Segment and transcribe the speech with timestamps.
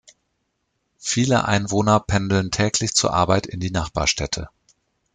[0.97, 4.49] Viele Einwohner pendeln täglich zur Arbeit in die Nachbarstädte.